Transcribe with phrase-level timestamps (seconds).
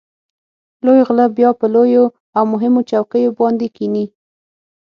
[0.85, 2.05] لوی غله بیا په لویو
[2.37, 4.05] او مهمو چوکیو باندې کېني.